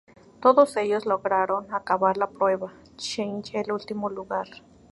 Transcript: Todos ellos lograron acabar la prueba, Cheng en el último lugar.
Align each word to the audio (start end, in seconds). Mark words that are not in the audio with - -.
Todos 0.41 0.77
ellos 0.77 1.05
lograron 1.05 1.71
acabar 1.75 2.17
la 2.17 2.27
prueba, 2.31 2.73
Cheng 2.97 3.43
en 3.53 3.61
el 3.65 3.71
último 3.71 4.09
lugar. 4.09 4.47